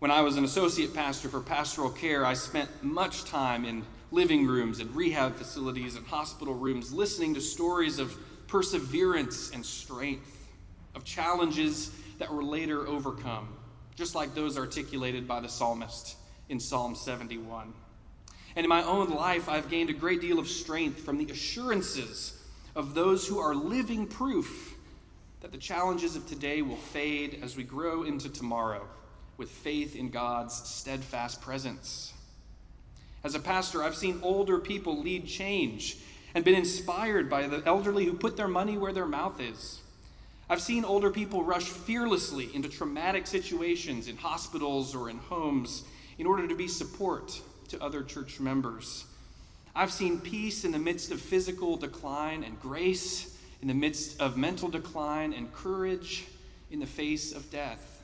When 0.00 0.10
I 0.10 0.22
was 0.22 0.36
an 0.36 0.42
associate 0.42 0.92
pastor 0.92 1.28
for 1.28 1.40
pastoral 1.40 1.90
care, 1.90 2.26
I 2.26 2.34
spent 2.34 2.68
much 2.82 3.24
time 3.24 3.64
in 3.64 3.84
living 4.10 4.44
rooms 4.44 4.80
and 4.80 4.92
rehab 4.96 5.36
facilities 5.36 5.94
and 5.94 6.04
hospital 6.04 6.54
rooms, 6.54 6.92
listening 6.92 7.34
to 7.34 7.40
stories 7.40 8.00
of 8.00 8.16
perseverance 8.48 9.52
and 9.52 9.64
strength, 9.64 10.48
of 10.96 11.04
challenges 11.04 11.92
that 12.18 12.32
were 12.32 12.42
later 12.42 12.88
overcome, 12.88 13.48
just 13.94 14.16
like 14.16 14.34
those 14.34 14.58
articulated 14.58 15.28
by 15.28 15.38
the 15.38 15.48
psalmist 15.48 16.16
in 16.48 16.58
Psalm 16.58 16.96
71. 16.96 17.72
And 18.56 18.64
in 18.64 18.70
my 18.70 18.82
own 18.82 19.10
life, 19.10 19.50
I've 19.50 19.68
gained 19.68 19.90
a 19.90 19.92
great 19.92 20.22
deal 20.22 20.38
of 20.38 20.48
strength 20.48 21.00
from 21.00 21.18
the 21.18 21.30
assurances 21.30 22.42
of 22.74 22.94
those 22.94 23.26
who 23.26 23.38
are 23.38 23.54
living 23.54 24.06
proof 24.06 24.74
that 25.40 25.52
the 25.52 25.58
challenges 25.58 26.16
of 26.16 26.26
today 26.26 26.62
will 26.62 26.76
fade 26.76 27.38
as 27.42 27.54
we 27.54 27.64
grow 27.64 28.04
into 28.04 28.30
tomorrow 28.30 28.88
with 29.36 29.50
faith 29.50 29.94
in 29.94 30.08
God's 30.08 30.54
steadfast 30.54 31.42
presence. 31.42 32.14
As 33.22 33.34
a 33.34 33.40
pastor, 33.40 33.82
I've 33.82 33.94
seen 33.94 34.20
older 34.22 34.58
people 34.58 35.02
lead 35.02 35.26
change 35.26 35.98
and 36.34 36.42
been 36.42 36.54
inspired 36.54 37.28
by 37.28 37.46
the 37.46 37.62
elderly 37.66 38.06
who 38.06 38.14
put 38.14 38.38
their 38.38 38.48
money 38.48 38.78
where 38.78 38.92
their 38.92 39.06
mouth 39.06 39.38
is. 39.38 39.80
I've 40.48 40.62
seen 40.62 40.84
older 40.84 41.10
people 41.10 41.42
rush 41.42 41.64
fearlessly 41.64 42.48
into 42.54 42.70
traumatic 42.70 43.26
situations 43.26 44.08
in 44.08 44.16
hospitals 44.16 44.94
or 44.94 45.10
in 45.10 45.18
homes 45.18 45.84
in 46.18 46.26
order 46.26 46.48
to 46.48 46.54
be 46.54 46.68
support 46.68 47.38
to 47.68 47.82
other 47.82 48.02
church 48.02 48.40
members. 48.40 49.04
I've 49.74 49.92
seen 49.92 50.20
peace 50.20 50.64
in 50.64 50.72
the 50.72 50.78
midst 50.78 51.10
of 51.10 51.20
physical 51.20 51.76
decline 51.76 52.44
and 52.44 52.60
grace 52.60 53.36
in 53.62 53.68
the 53.68 53.74
midst 53.74 54.20
of 54.20 54.36
mental 54.36 54.68
decline 54.68 55.32
and 55.32 55.52
courage 55.52 56.24
in 56.70 56.80
the 56.80 56.86
face 56.86 57.32
of 57.32 57.50
death. 57.50 58.02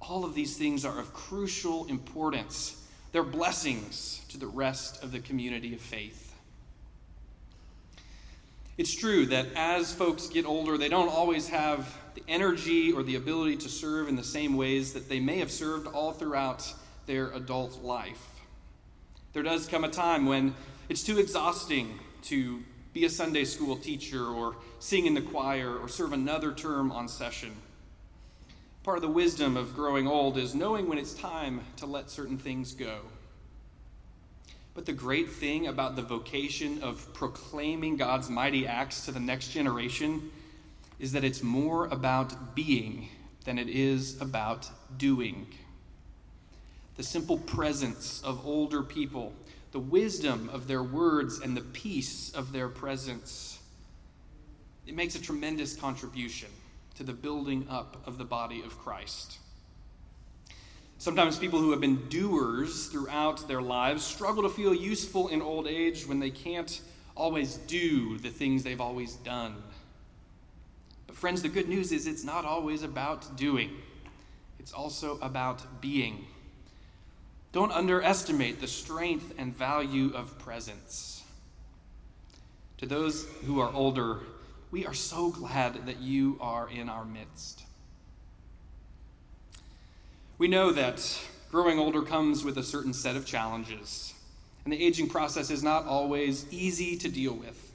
All 0.00 0.24
of 0.24 0.34
these 0.34 0.56
things 0.56 0.84
are 0.84 0.98
of 0.98 1.12
crucial 1.12 1.86
importance. 1.86 2.82
They're 3.12 3.22
blessings 3.22 4.22
to 4.28 4.38
the 4.38 4.46
rest 4.46 5.02
of 5.02 5.10
the 5.10 5.20
community 5.20 5.74
of 5.74 5.80
faith. 5.80 6.34
It's 8.78 8.94
true 8.94 9.24
that 9.26 9.46
as 9.56 9.94
folks 9.94 10.26
get 10.26 10.44
older, 10.44 10.76
they 10.76 10.90
don't 10.90 11.08
always 11.08 11.48
have 11.48 11.96
the 12.14 12.22
energy 12.28 12.92
or 12.92 13.02
the 13.02 13.16
ability 13.16 13.56
to 13.56 13.68
serve 13.68 14.08
in 14.08 14.16
the 14.16 14.24
same 14.24 14.56
ways 14.56 14.92
that 14.92 15.08
they 15.08 15.18
may 15.18 15.38
have 15.38 15.50
served 15.50 15.86
all 15.86 16.12
throughout 16.12 16.72
their 17.06 17.30
adult 17.32 17.82
life. 17.82 18.26
There 19.32 19.42
does 19.42 19.66
come 19.66 19.84
a 19.84 19.88
time 19.88 20.26
when 20.26 20.54
it's 20.88 21.02
too 21.02 21.18
exhausting 21.18 21.98
to 22.22 22.62
be 22.92 23.04
a 23.04 23.10
Sunday 23.10 23.44
school 23.44 23.76
teacher 23.76 24.24
or 24.24 24.56
sing 24.78 25.06
in 25.06 25.14
the 25.14 25.20
choir 25.20 25.76
or 25.76 25.88
serve 25.88 26.12
another 26.12 26.52
term 26.52 26.90
on 26.90 27.08
session. 27.08 27.52
Part 28.82 28.98
of 28.98 29.02
the 29.02 29.08
wisdom 29.08 29.56
of 29.56 29.74
growing 29.74 30.06
old 30.06 30.38
is 30.38 30.54
knowing 30.54 30.88
when 30.88 30.96
it's 30.96 31.12
time 31.12 31.60
to 31.76 31.86
let 31.86 32.08
certain 32.08 32.38
things 32.38 32.72
go. 32.72 33.00
But 34.74 34.86
the 34.86 34.92
great 34.92 35.30
thing 35.30 35.66
about 35.66 35.96
the 35.96 36.02
vocation 36.02 36.82
of 36.82 37.12
proclaiming 37.14 37.96
God's 37.96 38.30
mighty 38.30 38.66
acts 38.66 39.04
to 39.06 39.12
the 39.12 39.20
next 39.20 39.48
generation 39.48 40.30
is 40.98 41.12
that 41.12 41.24
it's 41.24 41.42
more 41.42 41.86
about 41.86 42.54
being 42.54 43.08
than 43.44 43.58
it 43.58 43.68
is 43.68 44.20
about 44.20 44.68
doing. 44.98 45.46
The 46.96 47.02
simple 47.02 47.38
presence 47.38 48.22
of 48.24 48.46
older 48.46 48.82
people, 48.82 49.34
the 49.72 49.78
wisdom 49.78 50.48
of 50.50 50.66
their 50.66 50.82
words, 50.82 51.40
and 51.40 51.56
the 51.56 51.60
peace 51.60 52.32
of 52.34 52.52
their 52.52 52.68
presence, 52.68 53.58
it 54.86 54.94
makes 54.94 55.14
a 55.14 55.20
tremendous 55.20 55.76
contribution 55.76 56.48
to 56.94 57.02
the 57.02 57.12
building 57.12 57.66
up 57.68 57.98
of 58.06 58.16
the 58.16 58.24
body 58.24 58.62
of 58.62 58.78
Christ. 58.78 59.38
Sometimes 60.98 61.38
people 61.38 61.58
who 61.58 61.72
have 61.72 61.80
been 61.80 62.08
doers 62.08 62.86
throughout 62.86 63.46
their 63.46 63.60
lives 63.60 64.02
struggle 64.02 64.42
to 64.44 64.48
feel 64.48 64.74
useful 64.74 65.28
in 65.28 65.42
old 65.42 65.66
age 65.66 66.06
when 66.06 66.18
they 66.18 66.30
can't 66.30 66.80
always 67.14 67.56
do 67.58 68.16
the 68.18 68.30
things 68.30 68.62
they've 68.62 68.80
always 68.80 69.16
done. 69.16 69.62
But, 71.06 71.16
friends, 71.16 71.42
the 71.42 71.50
good 71.50 71.68
news 71.68 71.92
is 71.92 72.06
it's 72.06 72.24
not 72.24 72.46
always 72.46 72.82
about 72.82 73.36
doing, 73.36 73.70
it's 74.58 74.72
also 74.72 75.18
about 75.20 75.82
being. 75.82 76.26
Don't 77.56 77.72
underestimate 77.72 78.60
the 78.60 78.66
strength 78.66 79.32
and 79.38 79.56
value 79.56 80.12
of 80.14 80.38
presence. 80.38 81.24
To 82.76 82.84
those 82.84 83.26
who 83.46 83.60
are 83.60 83.72
older, 83.72 84.18
we 84.70 84.84
are 84.84 84.92
so 84.92 85.30
glad 85.30 85.86
that 85.86 86.00
you 86.00 86.36
are 86.38 86.68
in 86.68 86.90
our 86.90 87.06
midst. 87.06 87.62
We 90.36 90.48
know 90.48 90.70
that 90.72 91.18
growing 91.50 91.78
older 91.78 92.02
comes 92.02 92.44
with 92.44 92.58
a 92.58 92.62
certain 92.62 92.92
set 92.92 93.16
of 93.16 93.24
challenges, 93.24 94.12
and 94.64 94.70
the 94.70 94.84
aging 94.84 95.08
process 95.08 95.50
is 95.50 95.62
not 95.62 95.86
always 95.86 96.44
easy 96.52 96.94
to 96.98 97.08
deal 97.08 97.32
with. 97.32 97.72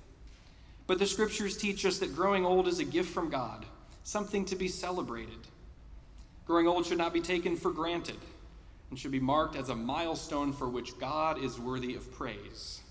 But 0.85 0.99
the 0.99 1.07
scriptures 1.07 1.57
teach 1.57 1.87
us 1.87 1.97
that 1.97 2.13
growing 2.13 2.45
old 2.45 2.67
is 2.67 2.77
a 2.77 2.85
gift 2.85 3.11
from 3.11 3.31
God, 3.31 3.65
something 4.03 4.45
to 4.45 4.55
be 4.55 4.67
celebrated. 4.67 5.39
Growing 6.45 6.67
old 6.67 6.85
should 6.85 6.99
not 6.99 7.13
be 7.13 7.21
taken 7.21 7.57
for 7.57 7.71
granted 7.71 8.17
and 8.91 8.99
should 8.99 9.11
be 9.11 9.19
marked 9.19 9.55
as 9.55 9.69
a 9.69 9.75
milestone 9.75 10.51
for 10.51 10.67
which 10.67 10.99
God 10.99 11.41
is 11.41 11.57
worthy 11.57 11.95
of 11.95 12.11
praise. 12.11 12.81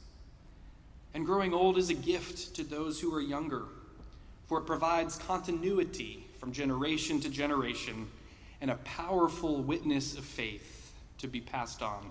And 1.13 1.27
growing 1.27 1.53
old 1.53 1.77
is 1.77 1.91
a 1.91 1.95
gift 1.95 2.57
to 2.57 2.65
those 2.65 2.99
who 2.99 3.15
are 3.15 3.21
younger, 3.21 3.65
for 4.47 4.59
it 4.59 4.67
provides 4.67 5.19
continuity 5.19 6.25
from 6.39 6.53
generation 6.53 7.21
to 7.21 7.29
generation 7.29 8.09
and 8.63 8.71
a 8.71 8.77
powerful 8.77 9.63
witness 9.63 10.17
of 10.17 10.25
faith 10.25 10.95
to 11.19 11.29
be 11.29 11.41
passed 11.41 11.83
on. 11.83 12.11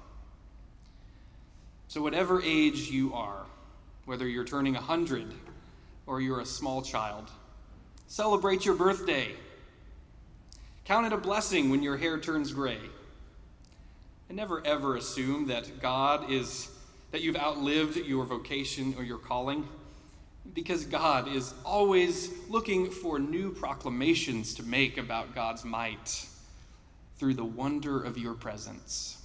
So, 1.88 2.02
whatever 2.02 2.42
age 2.44 2.92
you 2.92 3.16
are, 3.16 3.46
whether 4.06 4.28
you're 4.28 4.46
turning 4.46 4.76
100 4.76 5.34
or 6.06 6.22
you're 6.22 6.42
a 6.42 6.46
small 6.46 6.84
child, 6.84 7.32
celebrate 8.08 8.66
your 8.66 8.76
birthday. 8.76 9.30
Count 10.86 11.08
it 11.08 11.14
a 11.14 11.18
blessing 11.18 11.72
when 11.72 11.82
your 11.82 11.98
hair 11.98 12.20
turns 12.20 12.54
gray. 12.54 12.78
And 14.30 14.38
never 14.38 14.66
ever 14.66 14.96
assume 14.96 15.48
that 15.48 15.82
God 15.82 16.32
is, 16.32 16.70
that 17.12 17.22
you've 17.22 17.36
outlived 17.36 17.98
your 17.98 18.26
vocation 18.26 18.94
or 18.96 19.04
your 19.04 19.18
calling, 19.18 19.68
because 20.54 20.86
God 20.86 21.28
is 21.28 21.56
always 21.66 22.32
looking 22.48 22.92
for 22.92 23.18
new 23.18 23.52
proclamations 23.52 24.54
to 24.54 24.64
make 24.64 25.00
about 25.00 25.34
God's 25.34 25.66
might 25.66 26.28
through 27.18 27.34
the 27.34 27.44
wonder 27.44 28.04
of 28.04 28.20
your 28.20 28.36
presence. 28.36 29.19